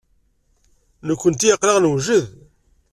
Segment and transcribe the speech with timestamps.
[1.07, 2.25] Nekkenti aql-aɣ newjed?